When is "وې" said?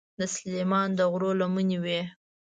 1.83-2.01